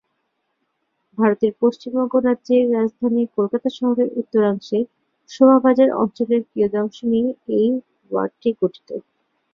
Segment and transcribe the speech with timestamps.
[1.17, 4.79] ভারতের পশ্চিমবঙ্গ রাজ্যের রাজধানী কলকাতা শহরের উত্তরাংশে
[5.31, 7.69] শোভাবাজার অঞ্চলের কিয়দংশ নিয়ে এই
[8.11, 8.89] ওয়ার্ডটি গঠিত।